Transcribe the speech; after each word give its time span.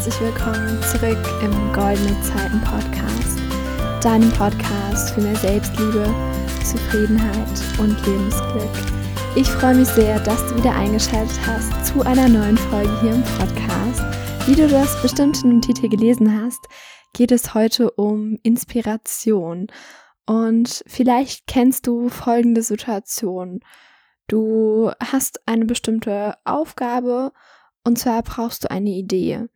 Herzlich 0.00 0.32
willkommen 0.32 0.82
zurück 0.84 1.18
im 1.42 1.52
Goldene 1.74 2.16
Zeiten 2.22 2.58
Podcast, 2.62 3.38
deinem 4.02 4.32
Podcast 4.32 5.10
für 5.10 5.20
mehr 5.20 5.36
Selbstliebe, 5.36 6.06
Zufriedenheit 6.64 7.78
und 7.78 7.94
Lebensglück. 8.06 8.70
Ich 9.36 9.46
freue 9.46 9.74
mich 9.74 9.88
sehr, 9.88 10.18
dass 10.20 10.40
du 10.48 10.56
wieder 10.56 10.74
eingeschaltet 10.74 11.38
hast 11.46 11.84
zu 11.84 12.00
einer 12.00 12.30
neuen 12.30 12.56
Folge 12.56 12.98
hier 13.02 13.12
im 13.12 13.22
Podcast. 13.22 14.02
Wie 14.46 14.54
du 14.54 14.68
das 14.68 15.02
bestimmt 15.02 15.44
in 15.44 15.50
dem 15.50 15.60
Titel 15.60 15.90
gelesen 15.90 16.42
hast, 16.42 16.66
geht 17.12 17.30
es 17.30 17.52
heute 17.52 17.90
um 17.90 18.38
Inspiration. 18.42 19.66
Und 20.24 20.82
vielleicht 20.86 21.46
kennst 21.46 21.86
du 21.86 22.08
folgende 22.08 22.62
Situation. 22.62 23.60
Du 24.28 24.92
hast 24.98 25.46
eine 25.46 25.66
bestimmte 25.66 26.38
Aufgabe 26.46 27.32
und 27.84 27.98
zwar 27.98 28.22
brauchst 28.22 28.64
du 28.64 28.70
eine 28.70 28.88
Idee. 28.88 29.46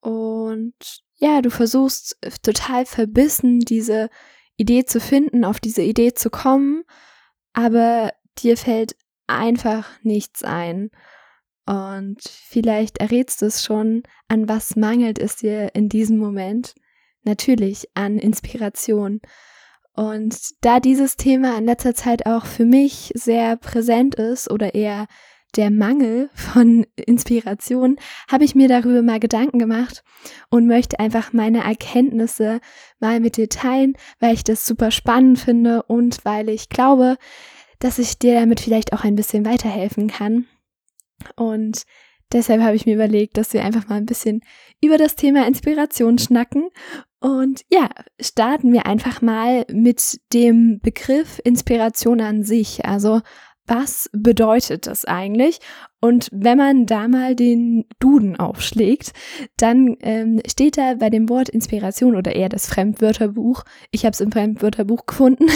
Und 0.00 0.74
ja, 1.16 1.42
du 1.42 1.50
versuchst 1.50 2.16
total 2.42 2.86
verbissen, 2.86 3.60
diese 3.60 4.08
Idee 4.56 4.84
zu 4.84 5.00
finden, 5.00 5.44
auf 5.44 5.60
diese 5.60 5.82
Idee 5.82 6.14
zu 6.14 6.30
kommen, 6.30 6.84
aber 7.52 8.12
dir 8.38 8.56
fällt 8.56 8.96
einfach 9.26 9.88
nichts 10.02 10.44
ein. 10.44 10.90
Und 11.66 12.22
vielleicht 12.22 12.98
errätst 12.98 13.42
du 13.42 13.46
es 13.46 13.62
schon, 13.62 14.02
an 14.28 14.48
was 14.48 14.74
mangelt 14.74 15.18
es 15.18 15.36
dir 15.36 15.74
in 15.74 15.88
diesem 15.88 16.18
Moment? 16.18 16.74
Natürlich 17.24 17.88
an 17.94 18.18
Inspiration. 18.18 19.20
Und 19.92 20.38
da 20.60 20.80
dieses 20.80 21.16
Thema 21.16 21.58
in 21.58 21.64
letzter 21.64 21.94
Zeit 21.94 22.26
auch 22.26 22.46
für 22.46 22.64
mich 22.64 23.10
sehr 23.14 23.56
präsent 23.56 24.14
ist 24.14 24.50
oder 24.50 24.74
eher 24.74 25.08
der 25.56 25.70
Mangel 25.70 26.30
von 26.34 26.86
Inspiration, 26.96 27.96
habe 28.30 28.44
ich 28.44 28.54
mir 28.54 28.68
darüber 28.68 29.02
mal 29.02 29.20
Gedanken 29.20 29.58
gemacht 29.58 30.04
und 30.50 30.66
möchte 30.66 31.00
einfach 31.00 31.32
meine 31.32 31.64
Erkenntnisse 31.64 32.60
mal 33.00 33.20
mit 33.20 33.36
dir 33.36 33.48
teilen, 33.48 33.94
weil 34.20 34.34
ich 34.34 34.44
das 34.44 34.66
super 34.66 34.90
spannend 34.90 35.38
finde 35.38 35.82
und 35.84 36.24
weil 36.24 36.48
ich 36.48 36.68
glaube, 36.68 37.16
dass 37.78 37.98
ich 37.98 38.18
dir 38.18 38.34
damit 38.34 38.60
vielleicht 38.60 38.92
auch 38.92 39.04
ein 39.04 39.16
bisschen 39.16 39.44
weiterhelfen 39.44 40.08
kann. 40.08 40.46
Und 41.36 41.84
deshalb 42.32 42.62
habe 42.62 42.76
ich 42.76 42.86
mir 42.86 42.94
überlegt, 42.94 43.36
dass 43.36 43.52
wir 43.52 43.64
einfach 43.64 43.88
mal 43.88 43.96
ein 43.96 44.06
bisschen 44.06 44.42
über 44.82 44.98
das 44.98 45.16
Thema 45.16 45.46
Inspiration 45.46 46.18
schnacken. 46.18 46.68
Und 47.20 47.62
ja, 47.68 47.90
starten 48.20 48.72
wir 48.72 48.86
einfach 48.86 49.22
mal 49.22 49.64
mit 49.72 50.20
dem 50.32 50.78
Begriff 50.80 51.40
Inspiration 51.42 52.20
an 52.20 52.44
sich. 52.44 52.84
Also 52.84 53.22
was 53.68 54.08
bedeutet 54.12 54.86
das 54.86 55.04
eigentlich? 55.04 55.60
Und 56.00 56.28
wenn 56.32 56.56
man 56.56 56.86
da 56.86 57.06
mal 57.06 57.34
den 57.34 57.84
Duden 57.98 58.36
aufschlägt, 58.36 59.12
dann 59.56 59.96
ähm, 60.00 60.40
steht 60.46 60.78
da 60.78 60.94
bei 60.94 61.10
dem 61.10 61.28
Wort 61.28 61.48
Inspiration 61.48 62.16
oder 62.16 62.34
eher 62.34 62.48
das 62.48 62.66
Fremdwörterbuch, 62.66 63.64
ich 63.90 64.04
habe 64.04 64.12
es 64.12 64.20
im 64.20 64.32
Fremdwörterbuch 64.32 65.06
gefunden, 65.06 65.46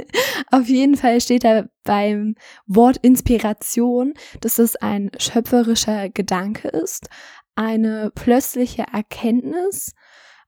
auf 0.50 0.68
jeden 0.68 0.96
Fall 0.96 1.20
steht 1.20 1.44
da 1.44 1.66
beim 1.84 2.36
Wort 2.66 2.98
Inspiration, 2.98 4.14
dass 4.40 4.58
es 4.58 4.76
ein 4.76 5.10
schöpferischer 5.18 6.08
Gedanke 6.08 6.68
ist, 6.68 7.08
eine 7.54 8.10
plötzliche 8.14 8.86
Erkenntnis, 8.92 9.94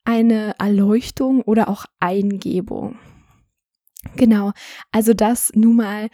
eine 0.04 0.54
Erleuchtung 0.58 1.42
oder 1.42 1.68
auch 1.68 1.84
Eingebung. 1.98 2.98
Genau, 4.16 4.52
also 4.92 5.12
das 5.12 5.52
nun 5.54 5.76
mal 5.76 6.08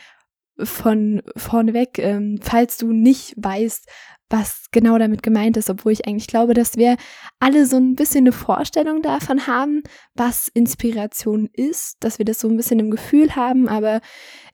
von 0.59 1.23
vorneweg, 1.37 1.99
ähm, 1.99 2.39
falls 2.43 2.77
du 2.77 2.93
nicht 2.93 3.35
weißt, 3.37 3.89
was 4.29 4.67
genau 4.73 4.99
damit 4.99 5.23
gemeint 5.23 5.57
ist, 5.57 5.71
obwohl 5.71 5.93
ich 5.93 6.07
eigentlich 6.07 6.27
glaube, 6.27 6.55
dass 6.55 6.77
wir 6.77 6.97
alle 7.39 7.67
so 7.67 7.77
ein 7.77 7.95
bisschen 7.95 8.25
eine 8.25 8.33
Vorstellung 8.33 9.01
davon 9.03 9.47
haben, 9.47 9.83
was 10.15 10.49
Inspiration 10.49 11.49
ist, 11.53 11.99
dass 12.01 12.19
wir 12.19 12.25
das 12.25 12.41
so 12.41 12.49
ein 12.49 12.57
bisschen 12.57 12.81
im 12.81 12.91
Gefühl 12.91 13.37
haben, 13.37 13.69
aber 13.69 14.01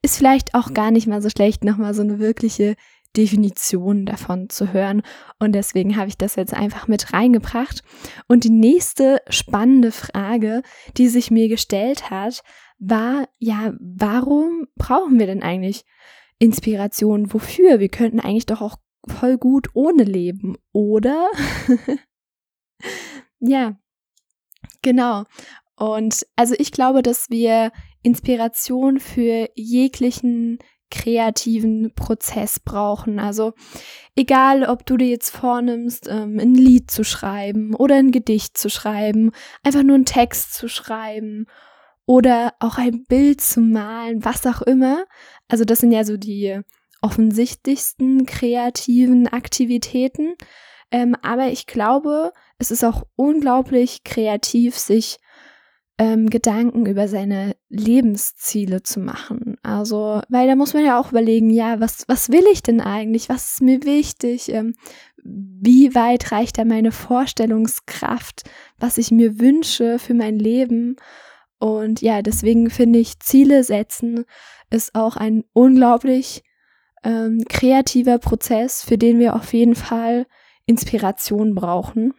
ist 0.02 0.18
vielleicht 0.18 0.54
auch 0.54 0.74
gar 0.74 0.90
nicht 0.90 1.06
mal 1.06 1.22
so 1.22 1.30
schlecht, 1.30 1.64
nochmal 1.64 1.94
so 1.94 2.02
eine 2.02 2.18
wirkliche 2.18 2.76
Definition 3.16 4.06
davon 4.06 4.48
zu 4.48 4.72
hören. 4.72 5.02
Und 5.38 5.52
deswegen 5.52 5.96
habe 5.96 6.08
ich 6.08 6.16
das 6.16 6.36
jetzt 6.36 6.54
einfach 6.54 6.88
mit 6.88 7.12
reingebracht. 7.12 7.82
Und 8.28 8.44
die 8.44 8.50
nächste 8.50 9.20
spannende 9.28 9.92
Frage, 9.92 10.62
die 10.96 11.08
sich 11.08 11.30
mir 11.30 11.48
gestellt 11.48 12.10
hat, 12.10 12.42
war, 12.78 13.28
ja, 13.38 13.74
warum 13.80 14.66
brauchen 14.76 15.18
wir 15.18 15.26
denn 15.26 15.42
eigentlich 15.42 15.84
Inspiration? 16.38 17.32
Wofür? 17.32 17.78
Wir 17.78 17.88
könnten 17.88 18.20
eigentlich 18.20 18.46
doch 18.46 18.60
auch 18.60 18.76
voll 19.06 19.38
gut 19.38 19.68
ohne 19.74 20.04
leben, 20.04 20.56
oder? 20.72 21.28
ja, 23.40 23.76
genau. 24.80 25.24
Und 25.76 26.26
also 26.36 26.54
ich 26.58 26.72
glaube, 26.72 27.02
dass 27.02 27.30
wir 27.30 27.72
Inspiration 28.02 28.98
für 28.98 29.48
jeglichen 29.54 30.58
kreativen 30.92 31.92
Prozess 31.94 32.60
brauchen. 32.60 33.18
Also 33.18 33.54
egal, 34.14 34.64
ob 34.64 34.86
du 34.86 34.96
dir 34.96 35.08
jetzt 35.08 35.30
vornimmst, 35.30 36.06
ähm, 36.08 36.38
ein 36.38 36.54
Lied 36.54 36.90
zu 36.90 37.02
schreiben 37.02 37.74
oder 37.74 37.96
ein 37.96 38.12
Gedicht 38.12 38.58
zu 38.58 38.68
schreiben, 38.68 39.32
einfach 39.64 39.82
nur 39.82 39.96
einen 39.96 40.04
Text 40.04 40.54
zu 40.54 40.68
schreiben 40.68 41.46
oder 42.06 42.52
auch 42.60 42.78
ein 42.78 43.04
Bild 43.04 43.40
zu 43.40 43.60
malen, 43.60 44.24
was 44.24 44.46
auch 44.46 44.60
immer. 44.62 45.04
Also 45.48 45.64
das 45.64 45.80
sind 45.80 45.92
ja 45.92 46.04
so 46.04 46.16
die 46.16 46.60
offensichtlichsten 47.00 48.26
kreativen 48.26 49.26
Aktivitäten. 49.28 50.34
Ähm, 50.90 51.16
aber 51.22 51.46
ich 51.46 51.66
glaube, 51.66 52.32
es 52.58 52.70
ist 52.70 52.84
auch 52.84 53.04
unglaublich 53.16 54.04
kreativ, 54.04 54.76
sich 54.76 55.18
ähm, 55.98 56.30
Gedanken 56.30 56.86
über 56.86 57.06
seine 57.08 57.54
Lebensziele 57.68 58.82
zu 58.82 59.00
machen. 59.00 59.56
Also, 59.62 60.20
weil 60.28 60.46
da 60.46 60.56
muss 60.56 60.74
man 60.74 60.84
ja 60.84 60.98
auch 60.98 61.10
überlegen, 61.10 61.50
ja, 61.50 61.80
was, 61.80 62.04
was 62.08 62.30
will 62.30 62.44
ich 62.52 62.62
denn 62.62 62.80
eigentlich? 62.80 63.28
Was 63.28 63.52
ist 63.52 63.62
mir 63.62 63.84
wichtig? 63.84 64.48
Ähm, 64.48 64.74
wie 65.24 65.94
weit 65.94 66.32
reicht 66.32 66.58
da 66.58 66.64
meine 66.64 66.92
Vorstellungskraft, 66.92 68.42
was 68.78 68.98
ich 68.98 69.10
mir 69.10 69.38
wünsche 69.38 69.98
für 69.98 70.14
mein 70.14 70.38
Leben? 70.38 70.96
Und 71.58 72.00
ja, 72.02 72.22
deswegen 72.22 72.70
finde 72.70 72.98
ich, 72.98 73.20
Ziele 73.20 73.62
setzen 73.62 74.24
ist 74.70 74.94
auch 74.94 75.16
ein 75.16 75.44
unglaublich 75.52 76.42
ähm, 77.04 77.44
kreativer 77.48 78.18
Prozess, 78.18 78.82
für 78.82 78.98
den 78.98 79.18
wir 79.18 79.36
auf 79.36 79.52
jeden 79.52 79.74
Fall 79.74 80.26
Inspiration 80.66 81.54
brauchen. 81.54 82.14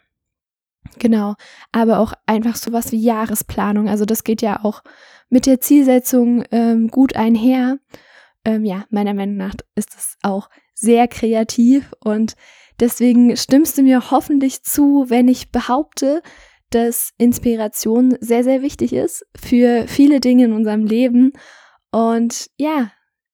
Genau, 0.99 1.35
aber 1.71 1.99
auch 1.99 2.13
einfach 2.25 2.55
sowas 2.55 2.91
wie 2.91 3.01
Jahresplanung. 3.01 3.89
Also 3.89 4.05
das 4.05 4.23
geht 4.23 4.41
ja 4.41 4.63
auch 4.63 4.83
mit 5.29 5.45
der 5.45 5.59
Zielsetzung 5.59 6.43
ähm, 6.51 6.89
gut 6.89 7.15
einher. 7.15 7.79
Ähm, 8.45 8.65
ja, 8.65 8.85
meiner 8.89 9.13
Meinung 9.13 9.37
nach 9.37 9.55
ist 9.75 9.95
es 9.95 10.17
auch 10.21 10.49
sehr 10.73 11.07
kreativ 11.07 11.93
und 12.03 12.35
deswegen 12.79 13.37
stimmst 13.37 13.77
du 13.77 13.83
mir 13.83 14.11
hoffentlich 14.11 14.63
zu, 14.63 15.05
wenn 15.07 15.27
ich 15.27 15.51
behaupte, 15.51 16.21
dass 16.69 17.11
Inspiration 17.17 18.17
sehr, 18.19 18.43
sehr 18.43 18.61
wichtig 18.61 18.93
ist 18.93 19.25
für 19.35 19.87
viele 19.87 20.19
Dinge 20.19 20.45
in 20.45 20.53
unserem 20.53 20.85
Leben. 20.85 21.33
Und 21.91 22.49
ja, 22.57 22.91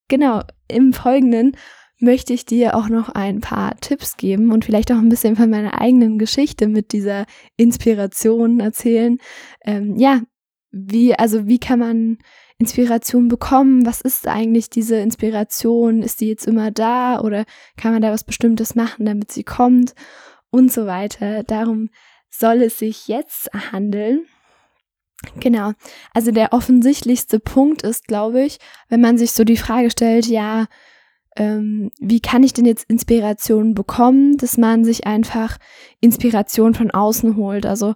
genau, 0.10 0.42
im 0.68 0.94
Folgenden 0.94 1.56
möchte 2.00 2.34
ich 2.34 2.46
dir 2.46 2.76
auch 2.76 2.90
noch 2.90 3.10
ein 3.10 3.42
paar 3.42 3.76
Tipps 3.80 4.18
geben 4.18 4.52
und 4.52 4.66
vielleicht 4.66 4.92
auch 4.92 4.98
ein 4.98 5.10
bisschen 5.10 5.36
von 5.36 5.50
meiner 5.50 5.82
eigenen 5.82 6.18
Geschichte 6.18 6.68
mit 6.68 6.94
dieser 6.94 7.26
Inspiration 7.58 8.60
erzählen. 8.60 9.18
Ähm, 9.66 9.96
ja, 9.98 10.22
wie, 10.72 11.14
also 11.16 11.48
wie 11.48 11.60
kann 11.60 11.80
man 11.80 12.18
Inspiration 12.58 13.28
bekommen? 13.28 13.86
Was 13.86 14.02
ist 14.02 14.28
eigentlich 14.28 14.70
diese 14.70 14.98
Inspiration? 14.98 16.04
Ist 16.04 16.22
die 16.22 16.28
jetzt 16.28 16.48
immer 16.48 16.72
da 16.72 17.22
oder 17.22 17.46
kann 17.78 17.94
man 17.94 18.02
da 18.02 18.12
was 18.12 18.24
Bestimmtes 18.24 18.76
machen, 18.76 19.06
damit 19.06 19.32
sie 19.32 19.44
kommt? 19.44 19.94
Und 20.52 20.72
so 20.72 20.88
weiter. 20.88 21.44
Darum 21.44 21.90
soll 22.30 22.64
es 22.64 22.80
sich 22.80 23.08
jetzt 23.08 23.52
handeln. 23.72 24.26
Genau. 25.40 25.74
Also 26.14 26.32
der 26.32 26.54
offensichtlichste 26.54 27.40
Punkt 27.40 27.82
ist, 27.84 28.08
glaube 28.08 28.42
ich, 28.44 28.58
wenn 28.88 29.02
man 29.02 29.18
sich 29.18 29.32
so 29.32 29.44
die 29.44 29.58
Frage 29.58 29.92
stellt, 29.92 30.26
ja, 30.26 30.66
ähm, 31.36 31.92
wie 32.00 32.20
kann 32.20 32.44
ich 32.44 32.54
denn 32.54 32.66
jetzt 32.66 32.90
Inspiration 32.90 33.74
bekommen, 33.74 34.38
dass 34.38 34.58
man 34.58 34.84
sich 34.84 35.06
einfach 35.06 35.58
Inspiration 36.02 36.74
von 36.74 36.92
außen 36.92 37.36
holt. 37.36 37.66
Also, 37.66 37.94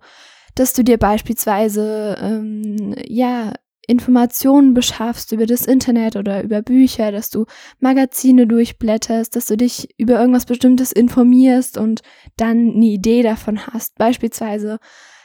dass 0.56 0.74
du 0.74 0.84
dir 0.84 0.98
beispielsweise, 0.98 2.18
ähm, 2.22 2.96
ja, 3.06 3.54
Informationen 3.86 4.74
beschaffst 4.74 5.34
über 5.34 5.46
das 5.46 5.66
Internet 5.66 6.16
oder 6.16 6.42
über 6.42 6.62
Bücher, 6.62 7.12
dass 7.12 7.30
du 7.30 7.46
Magazine 7.80 8.48
durchblätterst, 8.48 9.36
dass 9.36 9.48
du 9.48 9.58
dich 9.58 9.90
über 9.98 10.20
irgendwas 10.20 10.46
Bestimmtes 10.46 10.94
informierst 10.94 11.78
und 11.78 12.02
dann 12.38 12.72
eine 12.76 12.86
Idee 12.86 13.24
davon 13.24 13.68
hast. 13.68 13.98
Beispielsweise, 13.98 14.80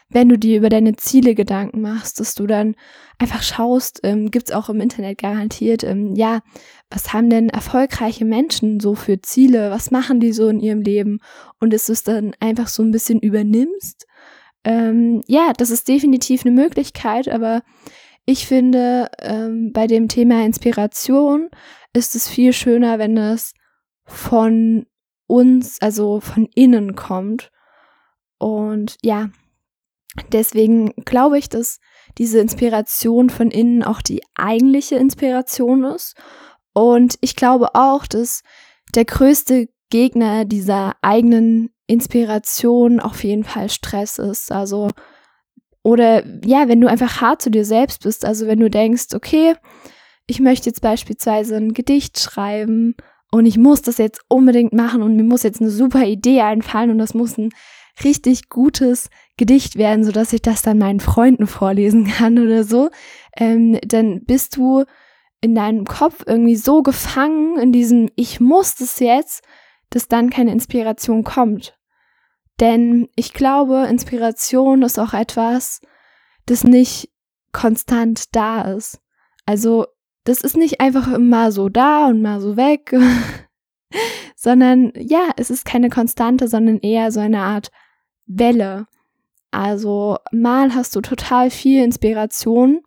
wenn 0.09 0.29
du 0.29 0.39
dir 0.39 0.59
über 0.59 0.71
deine 0.71 0.97
Ziele 0.97 1.35
Gedanken 1.35 1.83
machst, 1.83 2.19
dass 2.19 2.35
du 2.35 2.47
dann 2.47 2.75
einfach 3.19 3.43
schaust, 3.43 4.01
ähm, 4.03 4.31
gibt's 4.31 4.53
auch 4.53 4.69
im 4.69 4.81
Internet 4.81 5.19
garantiert, 5.19 5.85
ähm, 5.85 6.15
ja, 6.15 6.41
was 6.91 7.13
haben 7.13 7.29
denn 7.29 7.51
erfolgreiche 7.51 8.25
Menschen 8.25 8.81
so 8.81 8.95
für 8.95 9.21
Ziele? 9.21 9.71
Was 9.71 9.91
machen 9.91 10.21
die 10.21 10.33
so 10.33 10.49
in 10.49 10.61
ihrem 10.61 10.81
Leben? 10.81 11.21
Und 11.61 11.73
dass 11.73 11.87
du 11.87 11.93
es 11.93 12.03
dann 12.03 12.35
einfach 12.41 12.69
so 12.69 12.83
ein 12.83 12.91
bisschen 12.91 13.21
übernimmst. 13.21 14.07
Ähm, 14.65 15.23
ja, 15.27 15.53
das 15.57 15.71
ist 15.71 15.89
definitiv 15.89 16.45
eine 16.45 16.55
Möglichkeit, 16.55 17.29
aber 17.29 17.63
ich 18.25 18.47
finde, 18.47 19.11
ähm, 19.21 19.73
bei 19.73 19.87
dem 19.87 20.09
Thema 20.09 20.45
Inspiration 20.45 21.49
ist 21.93 22.15
es 22.15 22.29
viel 22.29 22.53
schöner, 22.53 22.99
wenn 22.99 23.17
es 23.17 23.55
von 24.05 24.87
uns, 25.27 25.81
also 25.81 26.21
von 26.21 26.49
innen 26.55 26.95
kommt. 26.95 27.51
Und 28.39 28.97
ja, 29.03 29.31
deswegen 30.33 30.93
glaube 31.05 31.39
ich, 31.39 31.49
dass 31.49 31.81
diese 32.17 32.41
Inspiration 32.41 33.31
von 33.31 33.51
innen 33.51 33.83
auch 33.83 34.03
die 34.03 34.23
eigentliche 34.35 34.97
Inspiration 34.97 35.85
ist. 35.85 36.15
Und 36.79 37.19
ich 37.23 37.35
glaube 37.35 37.75
auch, 37.75 38.07
dass 38.07 38.45
der 38.95 39.05
größte 39.05 39.69
Gegner 39.91 40.45
dieser 40.45 40.95
eigenen 41.03 41.71
Inspiration 41.89 43.01
auf 43.01 43.25
jeden 43.25 43.43
Fall 43.43 43.69
Stress 43.69 44.19
ist. 44.19 44.53
Also, 44.53 44.91
oder 45.83 46.25
ja, 46.45 46.69
wenn 46.69 46.81
du 46.81 46.89
einfach 46.89 47.21
hart 47.21 47.43
zu 47.43 47.51
dir 47.51 47.65
selbst 47.65 48.05
bist, 48.05 48.25
also 48.25 48.47
wenn 48.47 48.61
du 48.61 48.71
denkst, 48.71 49.09
okay, 49.13 49.55
ich 50.29 50.39
möchte 50.39 50.71
jetzt 50.71 50.81
beispielsweise 50.81 51.57
ein 51.57 51.75
Gedicht 51.75 52.21
schreiben 52.21 52.95
und 53.33 53.47
ich 53.47 53.59
muss 53.59 53.83
das 53.83 53.99
jetzt 53.99 54.21
unbedingt 54.29 54.73
machen 54.73 55.03
und 55.03 55.17
mir 55.17 55.25
muss 55.25 55.43
jetzt 55.43 55.61
eine 55.61 55.71
super 55.71 56.05
Idee 56.05 56.43
einfallen 56.43 56.91
und 56.91 56.99
das 56.99 57.13
muss 57.13 57.39
ein 57.39 57.51
richtig 58.05 58.51
gutes 58.51 59.11
Gedicht 59.37 59.75
werden, 59.75 60.05
so 60.05 60.13
dass 60.13 60.33
ich 60.33 60.43
das 60.43 60.63
dann 60.63 60.79
meinen 60.79 61.01
Freunden 61.01 61.49
vorlesen 61.49 62.07
kann 62.19 62.39
oder 62.39 62.63
so, 62.63 62.89
ähm, 63.37 63.81
dann 63.85 64.25
bist 64.25 64.57
du 64.57 64.85
in 65.41 65.55
deinem 65.55 65.85
Kopf 65.85 66.25
irgendwie 66.27 66.57
so 66.57 66.83
gefangen 66.83 67.59
in 67.59 67.73
diesem 67.73 68.11
Ich 68.17 68.41
muss 68.41 68.75
das 68.75 68.99
jetzt, 68.99 69.45
dass 69.91 70.09
dann 70.09 70.31
keine 70.31 70.53
Inspiration 70.53 71.25
kommt. 71.25 71.79
Denn 72.61 73.09
ich 73.15 73.33
glaube, 73.33 73.87
Inspiration 73.89 74.83
ist 74.83 74.99
auch 74.99 75.15
etwas, 75.15 75.81
das 76.47 76.65
nicht 76.65 77.11
konstant 77.53 78.35
da 78.35 78.63
ist. 78.63 79.01
Also, 79.47 79.87
das 80.25 80.41
ist 80.41 80.57
nicht 80.57 80.81
einfach 80.81 81.13
immer 81.13 81.53
so 81.53 81.69
da 81.69 82.09
und 82.09 82.21
mal 82.21 82.41
so 82.41 82.57
weg, 82.57 82.95
sondern 84.37 84.93
ja, 84.97 85.31
es 85.37 85.51
ist 85.51 85.65
keine 85.65 85.89
Konstante, 85.89 86.49
sondern 86.49 86.79
eher 86.81 87.13
so 87.13 87.21
eine 87.21 87.41
Art 87.41 87.71
Welle. 88.27 88.87
Also 89.51 90.19
mal 90.31 90.75
hast 90.75 90.95
du 90.95 91.01
total 91.01 91.51
viel 91.51 91.83
Inspiration 91.83 92.83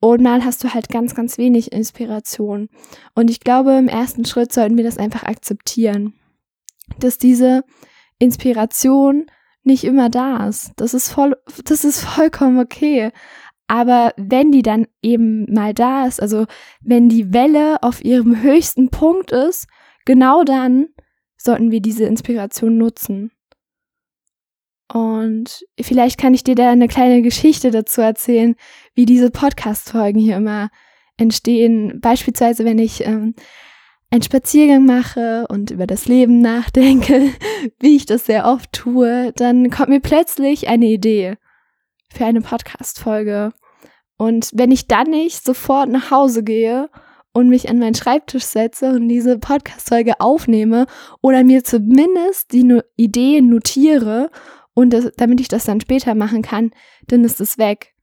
und 0.00 0.22
mal 0.22 0.44
hast 0.44 0.62
du 0.62 0.72
halt 0.74 0.88
ganz, 0.88 1.14
ganz 1.14 1.38
wenig 1.38 1.72
Inspiration. 1.72 2.68
Und 3.14 3.30
ich 3.30 3.40
glaube, 3.40 3.72
im 3.72 3.88
ersten 3.88 4.24
Schritt 4.24 4.52
sollten 4.52 4.76
wir 4.76 4.84
das 4.84 4.98
einfach 4.98 5.24
akzeptieren, 5.24 6.14
dass 6.98 7.18
diese 7.18 7.64
Inspiration 8.18 9.26
nicht 9.62 9.84
immer 9.84 10.08
da 10.08 10.48
ist. 10.48 10.72
Das 10.76 10.94
ist 10.94 11.10
voll, 11.10 11.34
das 11.64 11.84
ist 11.84 12.00
vollkommen 12.04 12.58
okay. 12.58 13.10
Aber 13.68 14.12
wenn 14.16 14.52
die 14.52 14.62
dann 14.62 14.86
eben 15.02 15.52
mal 15.52 15.74
da 15.74 16.06
ist, 16.06 16.22
also 16.22 16.46
wenn 16.80 17.08
die 17.08 17.32
Welle 17.32 17.82
auf 17.82 18.04
ihrem 18.04 18.42
höchsten 18.42 18.90
Punkt 18.90 19.32
ist, 19.32 19.66
genau 20.04 20.44
dann 20.44 20.88
sollten 21.36 21.70
wir 21.70 21.80
diese 21.80 22.04
Inspiration 22.04 22.78
nutzen. 22.78 23.32
Und 24.92 25.64
vielleicht 25.80 26.18
kann 26.18 26.34
ich 26.34 26.44
dir 26.44 26.54
da 26.54 26.70
eine 26.70 26.88
kleine 26.88 27.22
Geschichte 27.22 27.70
dazu 27.70 28.00
erzählen, 28.00 28.54
wie 28.94 29.04
diese 29.04 29.30
Podcast-Folgen 29.30 30.20
hier 30.20 30.36
immer 30.36 30.70
entstehen. 31.16 32.00
Beispielsweise, 32.00 32.64
wenn 32.64 32.78
ich 32.78 33.04
ähm, 33.04 33.34
einen 34.10 34.22
Spaziergang 34.22 34.86
mache 34.86 35.46
und 35.48 35.70
über 35.70 35.86
das 35.86 36.06
Leben 36.06 36.40
nachdenke, 36.40 37.32
wie 37.80 37.96
ich 37.96 38.06
das 38.06 38.26
sehr 38.26 38.46
oft 38.46 38.72
tue, 38.72 39.32
dann 39.36 39.70
kommt 39.70 39.88
mir 39.88 40.00
plötzlich 40.00 40.68
eine 40.68 40.86
Idee 40.86 41.36
für 42.12 42.24
eine 42.24 42.40
Podcast-Folge. 42.40 43.52
Und 44.16 44.50
wenn 44.54 44.70
ich 44.70 44.86
dann 44.86 45.10
nicht 45.10 45.44
sofort 45.44 45.88
nach 45.90 46.10
Hause 46.10 46.42
gehe 46.44 46.88
und 47.32 47.48
mich 47.48 47.68
an 47.68 47.78
meinen 47.78 47.94
Schreibtisch 47.94 48.44
setze 48.44 48.90
und 48.90 49.08
diese 49.08 49.38
Podcast-Folge 49.38 50.20
aufnehme 50.20 50.86
oder 51.20 51.44
mir 51.44 51.64
zumindest 51.64 52.52
die 52.52 52.64
no 52.64 52.80
Idee 52.96 53.40
notiere 53.40 54.30
und 54.76 54.90
das, 54.90 55.10
damit 55.16 55.40
ich 55.40 55.48
das 55.48 55.64
dann 55.64 55.80
später 55.80 56.14
machen 56.14 56.42
kann, 56.42 56.70
dann 57.08 57.24
ist 57.24 57.40
es 57.40 57.56
weg. 57.56 57.94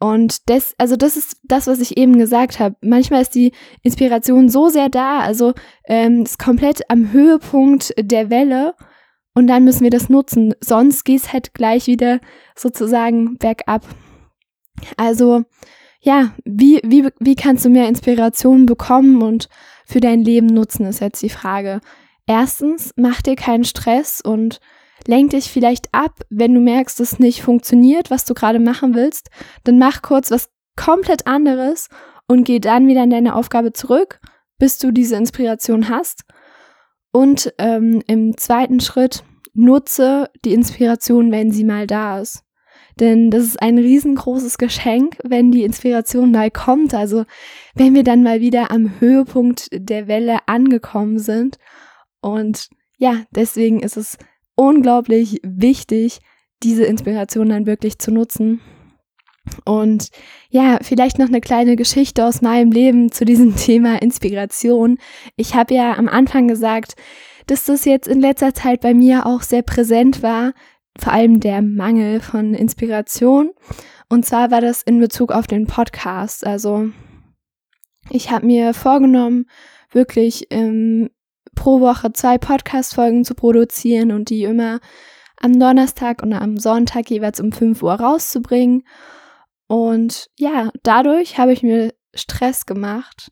Und 0.00 0.48
das, 0.48 0.74
also 0.78 0.96
das 0.96 1.16
ist 1.16 1.36
das, 1.44 1.66
was 1.66 1.78
ich 1.78 1.98
eben 1.98 2.18
gesagt 2.18 2.58
habe. 2.58 2.74
Manchmal 2.80 3.20
ist 3.20 3.34
die 3.34 3.52
Inspiration 3.82 4.48
so 4.48 4.68
sehr 4.68 4.88
da, 4.88 5.20
also 5.20 5.52
ähm, 5.84 6.22
ist 6.22 6.38
komplett 6.38 6.90
am 6.90 7.12
Höhepunkt 7.12 7.92
der 7.98 8.30
Welle 8.30 8.74
und 9.34 9.46
dann 9.46 9.64
müssen 9.64 9.82
wir 9.84 9.90
das 9.90 10.08
nutzen. 10.08 10.54
Sonst 10.60 11.04
geht 11.04 11.20
es 11.20 11.32
halt 11.34 11.52
gleich 11.52 11.86
wieder 11.86 12.20
sozusagen 12.56 13.36
bergab. 13.36 13.84
Also 14.96 15.44
ja, 16.00 16.34
wie, 16.44 16.80
wie, 16.82 17.08
wie 17.20 17.34
kannst 17.34 17.66
du 17.66 17.68
mehr 17.68 17.88
Inspiration 17.88 18.64
bekommen 18.64 19.22
und 19.22 19.48
für 19.84 20.00
dein 20.00 20.22
Leben 20.22 20.46
nutzen, 20.46 20.86
ist 20.86 21.00
jetzt 21.00 21.22
die 21.22 21.28
Frage. 21.28 21.80
Erstens, 22.26 22.94
mach 22.96 23.20
dir 23.20 23.36
keinen 23.36 23.64
Stress 23.64 24.22
und 24.22 24.60
lenk 25.06 25.30
dich 25.30 25.50
vielleicht 25.50 25.92
ab, 25.92 26.20
wenn 26.30 26.54
du 26.54 26.60
merkst, 26.60 26.98
dass 27.00 27.18
nicht 27.18 27.42
funktioniert, 27.42 28.10
was 28.10 28.24
du 28.24 28.34
gerade 28.34 28.58
machen 28.58 28.94
willst, 28.94 29.30
dann 29.64 29.78
mach 29.78 30.02
kurz 30.02 30.30
was 30.30 30.50
komplett 30.76 31.26
anderes 31.26 31.88
und 32.26 32.44
geh 32.44 32.58
dann 32.58 32.86
wieder 32.86 33.04
in 33.04 33.10
deine 33.10 33.34
Aufgabe 33.34 33.72
zurück, 33.72 34.20
bis 34.58 34.78
du 34.78 34.90
diese 34.90 35.16
Inspiration 35.16 35.88
hast. 35.88 36.24
Und 37.12 37.54
ähm, 37.58 38.02
im 38.06 38.36
zweiten 38.36 38.80
Schritt 38.80 39.24
nutze 39.52 40.30
die 40.44 40.52
Inspiration, 40.52 41.30
wenn 41.30 41.52
sie 41.52 41.64
mal 41.64 41.86
da 41.86 42.20
ist. 42.20 42.42
Denn 43.00 43.30
das 43.30 43.44
ist 43.44 43.60
ein 43.62 43.78
riesengroßes 43.78 44.58
Geschenk, 44.58 45.18
wenn 45.24 45.50
die 45.50 45.64
Inspiration 45.64 46.30
mal 46.30 46.50
kommt. 46.50 46.94
Also 46.94 47.24
wenn 47.74 47.94
wir 47.94 48.04
dann 48.04 48.22
mal 48.22 48.40
wieder 48.40 48.70
am 48.70 49.00
Höhepunkt 49.00 49.68
der 49.72 50.06
Welle 50.06 50.38
angekommen 50.46 51.18
sind. 51.18 51.58
Und 52.20 52.68
ja, 52.96 53.24
deswegen 53.30 53.80
ist 53.80 53.96
es 53.96 54.16
unglaublich 54.56 55.40
wichtig, 55.42 56.20
diese 56.62 56.84
Inspiration 56.84 57.48
dann 57.48 57.66
wirklich 57.66 57.98
zu 57.98 58.10
nutzen. 58.10 58.60
Und 59.64 60.08
ja, 60.48 60.78
vielleicht 60.80 61.18
noch 61.18 61.28
eine 61.28 61.40
kleine 61.40 61.76
Geschichte 61.76 62.24
aus 62.24 62.40
meinem 62.40 62.72
Leben 62.72 63.12
zu 63.12 63.24
diesem 63.24 63.56
Thema 63.56 64.00
Inspiration. 64.00 64.98
Ich 65.36 65.54
habe 65.54 65.74
ja 65.74 65.96
am 65.96 66.08
Anfang 66.08 66.48
gesagt, 66.48 66.94
dass 67.46 67.64
das 67.64 67.84
jetzt 67.84 68.08
in 68.08 68.20
letzter 68.20 68.54
Zeit 68.54 68.80
bei 68.80 68.94
mir 68.94 69.26
auch 69.26 69.42
sehr 69.42 69.62
präsent 69.62 70.22
war, 70.22 70.54
vor 70.98 71.12
allem 71.12 71.40
der 71.40 71.60
Mangel 71.60 72.20
von 72.20 72.54
Inspiration. 72.54 73.50
Und 74.08 74.24
zwar 74.24 74.50
war 74.50 74.60
das 74.60 74.82
in 74.82 74.98
Bezug 74.98 75.32
auf 75.32 75.46
den 75.46 75.66
Podcast. 75.66 76.46
Also 76.46 76.88
ich 78.10 78.30
habe 78.30 78.46
mir 78.46 78.74
vorgenommen, 78.74 79.46
wirklich 79.90 80.50
im 80.50 81.10
pro 81.54 81.80
Woche 81.80 82.12
zwei 82.12 82.38
Podcast-Folgen 82.38 83.24
zu 83.24 83.34
produzieren 83.34 84.12
und 84.12 84.30
die 84.30 84.44
immer 84.44 84.80
am 85.40 85.58
Donnerstag 85.58 86.22
und 86.22 86.32
am 86.32 86.58
Sonntag 86.58 87.10
jeweils 87.10 87.40
um 87.40 87.52
5 87.52 87.82
Uhr 87.82 87.94
rauszubringen. 87.94 88.84
Und 89.66 90.30
ja, 90.38 90.70
dadurch 90.82 91.38
habe 91.38 91.52
ich 91.52 91.62
mir 91.62 91.92
Stress 92.14 92.66
gemacht. 92.66 93.30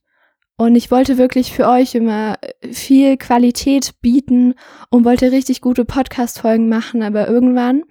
Und 0.56 0.76
ich 0.76 0.90
wollte 0.90 1.18
wirklich 1.18 1.52
für 1.52 1.66
euch 1.68 1.94
immer 1.94 2.38
viel 2.70 3.16
Qualität 3.16 4.00
bieten 4.00 4.54
und 4.90 5.04
wollte 5.04 5.32
richtig 5.32 5.60
gute 5.60 5.84
Podcast-Folgen 5.84 6.68
machen, 6.68 7.02
aber 7.02 7.26
irgendwann 7.26 7.82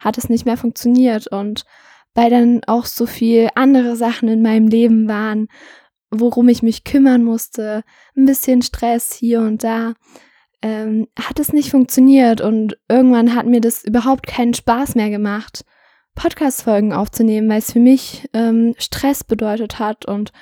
hat 0.00 0.16
es 0.18 0.28
nicht 0.28 0.46
mehr 0.46 0.56
funktioniert. 0.56 1.26
Und 1.26 1.64
weil 2.14 2.30
dann 2.30 2.60
auch 2.66 2.86
so 2.86 3.06
viel 3.06 3.48
andere 3.56 3.96
Sachen 3.96 4.28
in 4.28 4.42
meinem 4.42 4.68
Leben 4.68 5.08
waren, 5.08 5.48
worum 6.10 6.48
ich 6.48 6.62
mich 6.62 6.84
kümmern 6.84 7.24
musste, 7.24 7.82
ein 8.16 8.26
bisschen 8.26 8.62
Stress 8.62 9.12
hier 9.12 9.40
und 9.40 9.64
da, 9.64 9.94
ähm, 10.62 11.08
hat 11.18 11.38
es 11.38 11.52
nicht 11.52 11.70
funktioniert 11.70 12.40
und 12.40 12.78
irgendwann 12.88 13.34
hat 13.34 13.46
mir 13.46 13.60
das 13.60 13.84
überhaupt 13.84 14.26
keinen 14.26 14.54
Spaß 14.54 14.94
mehr 14.94 15.10
gemacht, 15.10 15.64
Podcast-Folgen 16.14 16.92
aufzunehmen, 16.92 17.48
weil 17.48 17.58
es 17.58 17.72
für 17.72 17.80
mich 17.80 18.28
ähm, 18.32 18.74
Stress 18.78 19.24
bedeutet 19.24 19.78
hat 19.78 20.06
und 20.06 20.32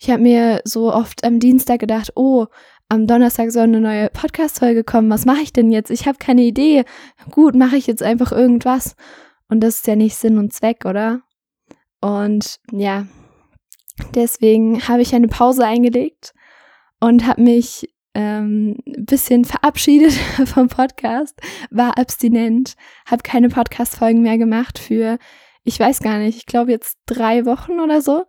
ich 0.00 0.10
habe 0.10 0.22
mir 0.22 0.60
so 0.64 0.92
oft 0.92 1.24
am 1.24 1.40
Dienstag 1.40 1.80
gedacht, 1.80 2.12
oh, 2.14 2.46
am 2.88 3.06
Donnerstag 3.06 3.50
soll 3.50 3.64
eine 3.64 3.80
neue 3.80 4.08
Podcast-Folge 4.10 4.84
kommen, 4.84 5.10
was 5.10 5.26
mache 5.26 5.42
ich 5.42 5.52
denn 5.52 5.70
jetzt? 5.70 5.90
Ich 5.90 6.06
habe 6.06 6.18
keine 6.18 6.42
Idee. 6.42 6.84
Gut, 7.30 7.54
mache 7.54 7.76
ich 7.76 7.86
jetzt 7.86 8.02
einfach 8.02 8.32
irgendwas. 8.32 8.96
Und 9.48 9.60
das 9.60 9.76
ist 9.76 9.86
ja 9.86 9.96
nicht 9.96 10.16
Sinn 10.16 10.38
und 10.38 10.52
Zweck, 10.52 10.84
oder? 10.84 11.22
Und 12.00 12.60
ja, 12.70 13.06
Deswegen 14.14 14.86
habe 14.88 15.02
ich 15.02 15.14
eine 15.14 15.28
Pause 15.28 15.64
eingelegt 15.64 16.34
und 17.00 17.26
habe 17.26 17.42
mich 17.42 17.88
ähm, 18.14 18.76
bisschen 18.84 19.44
verabschiedet 19.44 20.12
vom 20.46 20.68
Podcast, 20.68 21.40
war 21.70 21.98
abstinent, 21.98 22.74
habe 23.06 23.22
keine 23.22 23.48
Podcast-Folgen 23.48 24.22
mehr 24.22 24.38
gemacht 24.38 24.78
für, 24.78 25.18
ich 25.62 25.78
weiß 25.78 26.00
gar 26.00 26.18
nicht, 26.18 26.36
ich 26.36 26.46
glaube 26.46 26.70
jetzt 26.70 26.98
drei 27.06 27.44
Wochen 27.46 27.80
oder 27.80 28.00
so. 28.00 28.24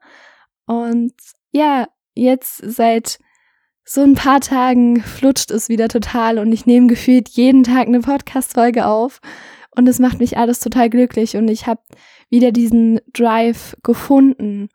Und 0.66 1.14
ja, 1.52 1.88
jetzt 2.14 2.58
seit 2.58 3.18
so 3.84 4.02
ein 4.02 4.14
paar 4.14 4.42
Tagen 4.42 5.02
flutscht 5.02 5.50
es 5.50 5.70
wieder 5.70 5.88
total 5.88 6.38
und 6.38 6.52
ich 6.52 6.68
nehme 6.68 6.86
gefühlt 6.86 7.30
jeden 7.30 7.64
Tag 7.64 7.88
eine 7.88 8.02
Podcast-Folge 8.02 8.86
auf 8.86 9.20
und 9.76 9.88
es 9.88 9.98
macht 9.98 10.20
mich 10.20 10.38
alles 10.38 10.60
total 10.60 10.92
glücklich 10.92 11.38
und 11.38 11.48
ich 11.48 11.66
habe 11.66 11.82
wieder 12.30 12.52
diesen 12.52 13.00
Drive 13.12 13.76
gefunden, 13.82 14.70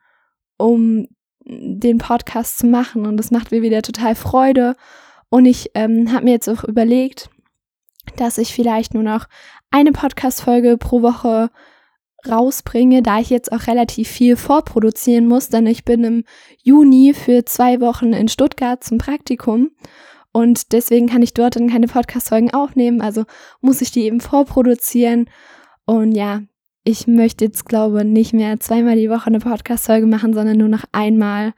um 0.56 1.06
den 1.44 1.98
Podcast 1.98 2.58
zu 2.58 2.66
machen. 2.66 3.06
Und 3.06 3.20
es 3.20 3.30
macht 3.30 3.50
mir 3.50 3.62
wieder 3.62 3.82
total 3.82 4.14
Freude. 4.14 4.76
Und 5.28 5.46
ich 5.46 5.70
ähm, 5.74 6.12
habe 6.12 6.24
mir 6.24 6.32
jetzt 6.32 6.48
auch 6.48 6.64
überlegt, 6.64 7.28
dass 8.16 8.38
ich 8.38 8.54
vielleicht 8.54 8.94
nur 8.94 9.02
noch 9.02 9.26
eine 9.70 9.92
Podcast-Folge 9.92 10.76
pro 10.78 11.02
Woche 11.02 11.50
rausbringe, 12.28 13.02
da 13.02 13.20
ich 13.20 13.30
jetzt 13.30 13.52
auch 13.52 13.66
relativ 13.66 14.08
viel 14.08 14.36
vorproduzieren 14.36 15.26
muss, 15.26 15.48
denn 15.48 15.66
ich 15.66 15.84
bin 15.84 16.04
im 16.04 16.24
Juni 16.62 17.12
für 17.14 17.44
zwei 17.44 17.80
Wochen 17.80 18.12
in 18.12 18.28
Stuttgart 18.28 18.82
zum 18.82 18.98
Praktikum. 18.98 19.70
Und 20.32 20.72
deswegen 20.72 21.06
kann 21.06 21.22
ich 21.22 21.34
dort 21.34 21.56
dann 21.56 21.68
keine 21.68 21.86
Podcast-Folgen 21.86 22.52
aufnehmen, 22.52 23.00
also 23.00 23.24
muss 23.60 23.82
ich 23.82 23.90
die 23.90 24.04
eben 24.04 24.20
vorproduzieren. 24.20 25.30
Und 25.84 26.12
ja, 26.12 26.42
ich 26.84 27.06
möchte 27.06 27.46
jetzt 27.46 27.64
glaube 27.64 28.04
nicht 28.04 28.32
mehr 28.34 28.60
zweimal 28.60 28.96
die 28.96 29.10
Woche 29.10 29.26
eine 29.26 29.40
Podcast-Folge 29.40 30.06
machen, 30.06 30.34
sondern 30.34 30.58
nur 30.58 30.68
noch 30.68 30.84
einmal 30.92 31.54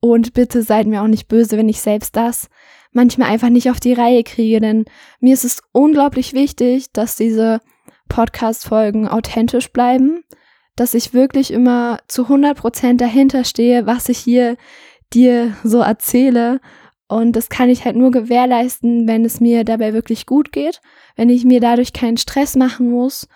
und 0.00 0.34
bitte 0.34 0.62
seid 0.62 0.86
mir 0.86 1.02
auch 1.02 1.08
nicht 1.08 1.28
böse, 1.28 1.56
wenn 1.56 1.68
ich 1.68 1.80
selbst 1.80 2.14
das 2.14 2.48
manchmal 2.92 3.30
einfach 3.30 3.48
nicht 3.48 3.70
auf 3.70 3.80
die 3.80 3.92
Reihe 3.92 4.22
kriege, 4.22 4.60
denn 4.60 4.84
mir 5.20 5.34
ist 5.34 5.44
es 5.44 5.62
unglaublich 5.72 6.32
wichtig, 6.32 6.92
dass 6.92 7.16
diese 7.16 7.60
Podcast-Folgen 8.08 9.08
authentisch 9.08 9.72
bleiben, 9.72 10.24
dass 10.76 10.94
ich 10.94 11.14
wirklich 11.14 11.52
immer 11.52 11.98
zu 12.08 12.24
100 12.24 12.56
Prozent 12.56 13.00
dahinter 13.00 13.44
stehe, 13.44 13.86
was 13.86 14.08
ich 14.08 14.18
hier 14.18 14.56
dir 15.12 15.56
so 15.64 15.80
erzähle. 15.80 16.60
Und 17.08 17.32
das 17.32 17.48
kann 17.48 17.70
ich 17.70 17.84
halt 17.84 17.96
nur 17.96 18.10
gewährleisten, 18.10 19.06
wenn 19.06 19.24
es 19.24 19.40
mir 19.40 19.64
dabei 19.64 19.92
wirklich 19.92 20.26
gut 20.26 20.52
geht, 20.52 20.80
wenn 21.16 21.28
ich 21.28 21.44
mir 21.44 21.60
dadurch 21.60 21.92
keinen 21.92 22.16
Stress 22.16 22.56
machen 22.56 22.90
muss. 22.90 23.28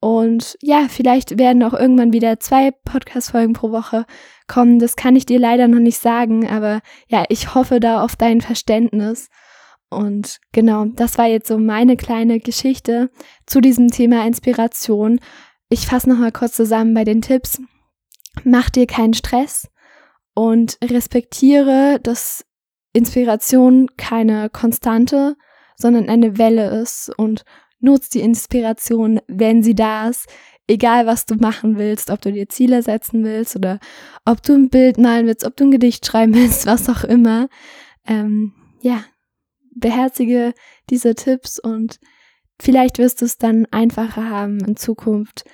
Und 0.00 0.56
ja, 0.62 0.86
vielleicht 0.88 1.38
werden 1.38 1.62
auch 1.62 1.74
irgendwann 1.74 2.14
wieder 2.14 2.40
zwei 2.40 2.70
Podcast-Folgen 2.70 3.52
pro 3.52 3.70
Woche 3.70 4.06
kommen. 4.48 4.78
Das 4.78 4.96
kann 4.96 5.14
ich 5.14 5.26
dir 5.26 5.38
leider 5.38 5.68
noch 5.68 5.78
nicht 5.78 5.98
sagen, 5.98 6.48
aber 6.48 6.80
ja, 7.08 7.24
ich 7.28 7.54
hoffe 7.54 7.80
da 7.80 8.02
auf 8.02 8.16
dein 8.16 8.40
Verständnis. 8.40 9.28
Und 9.90 10.38
genau, 10.52 10.86
das 10.86 11.18
war 11.18 11.26
jetzt 11.26 11.48
so 11.48 11.58
meine 11.58 11.96
kleine 11.96 12.40
Geschichte 12.40 13.10
zu 13.46 13.60
diesem 13.60 13.88
Thema 13.88 14.26
Inspiration. 14.26 15.20
Ich 15.68 15.86
fasse 15.86 16.08
nochmal 16.08 16.32
kurz 16.32 16.54
zusammen 16.54 16.94
bei 16.94 17.04
den 17.04 17.20
Tipps. 17.20 17.60
Mach 18.44 18.70
dir 18.70 18.86
keinen 18.86 19.14
Stress 19.14 19.68
und 20.34 20.78
respektiere, 20.82 21.98
dass 22.02 22.46
Inspiration 22.92 23.88
keine 23.96 24.48
Konstante, 24.48 25.36
sondern 25.76 26.08
eine 26.08 26.38
Welle 26.38 26.70
ist 26.80 27.12
und 27.18 27.44
nutz 27.80 28.08
die 28.08 28.20
Inspiration, 28.20 29.20
wenn 29.26 29.62
sie 29.62 29.74
da 29.74 30.08
ist, 30.08 30.26
egal 30.66 31.06
was 31.06 31.26
du 31.26 31.34
machen 31.34 31.78
willst, 31.78 32.10
ob 32.10 32.20
du 32.20 32.32
dir 32.32 32.48
Ziele 32.48 32.82
setzen 32.82 33.24
willst 33.24 33.56
oder 33.56 33.80
ob 34.24 34.42
du 34.42 34.54
ein 34.54 34.70
Bild 34.70 34.98
malen 34.98 35.26
willst, 35.26 35.44
ob 35.44 35.56
du 35.56 35.64
ein 35.64 35.70
Gedicht 35.70 36.06
schreiben 36.06 36.34
willst, 36.34 36.66
was 36.66 36.88
auch 36.88 37.04
immer. 37.04 37.48
Ähm, 38.06 38.52
ja, 38.80 39.04
beherzige 39.74 40.54
diese 40.88 41.14
Tipps 41.14 41.58
und 41.58 41.98
vielleicht 42.60 42.98
wirst 42.98 43.20
du 43.20 43.24
es 43.24 43.38
dann 43.38 43.66
einfacher 43.70 44.28
haben 44.28 44.60
in 44.60 44.76
Zukunft 44.76 45.44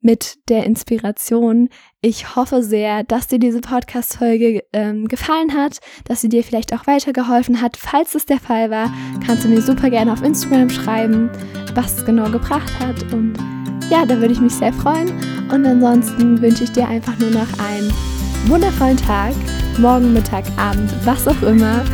mit 0.00 0.38
der 0.48 0.64
Inspiration. 0.64 1.68
Ich 2.00 2.36
hoffe 2.36 2.62
sehr, 2.62 3.02
dass 3.04 3.26
dir 3.26 3.38
diese 3.38 3.60
Podcast-Folge 3.60 4.62
ähm, 4.72 5.08
gefallen 5.08 5.54
hat, 5.54 5.78
dass 6.04 6.20
sie 6.20 6.28
dir 6.28 6.44
vielleicht 6.44 6.72
auch 6.72 6.86
weitergeholfen 6.86 7.60
hat. 7.60 7.76
Falls 7.76 8.14
es 8.14 8.26
der 8.26 8.38
Fall 8.38 8.70
war, 8.70 8.92
kannst 9.26 9.44
du 9.44 9.48
mir 9.48 9.60
super 9.60 9.90
gerne 9.90 10.12
auf 10.12 10.22
Instagram 10.22 10.70
schreiben, 10.70 11.30
was 11.74 11.98
es 11.98 12.04
genau 12.04 12.30
gebracht 12.30 12.72
hat. 12.80 13.12
Und 13.12 13.34
ja, 13.90 14.04
da 14.06 14.20
würde 14.20 14.32
ich 14.32 14.40
mich 14.40 14.54
sehr 14.54 14.72
freuen. 14.72 15.08
Und 15.50 15.66
ansonsten 15.66 16.40
wünsche 16.40 16.64
ich 16.64 16.72
dir 16.72 16.86
einfach 16.86 17.18
nur 17.18 17.30
noch 17.30 17.58
einen 17.58 17.92
wundervollen 18.46 18.96
Tag, 18.96 19.34
morgen, 19.78 20.12
Mittag, 20.12 20.44
Abend, 20.56 20.90
was 21.04 21.26
auch 21.26 21.42
immer. 21.42 21.84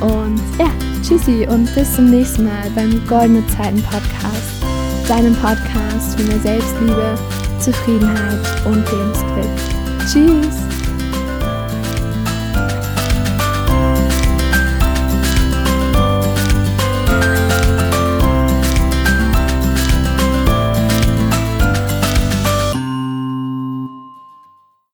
Und 0.00 0.40
ja, 0.58 0.70
tschüssi 1.02 1.46
und 1.48 1.72
bis 1.74 1.94
zum 1.94 2.10
nächsten 2.10 2.44
Mal 2.44 2.70
beim 2.74 3.00
Goldene 3.06 3.46
Zeiten 3.48 3.82
Podcast, 3.82 5.08
deinem 5.08 5.34
Podcast 5.36 6.18
für 6.18 6.26
mehr 6.26 6.40
Selbstliebe, 6.40 7.18
Zufriedenheit 7.60 8.40
und 8.64 8.84
Lebensglück. 8.90 9.50
Tschüss! 10.10 10.63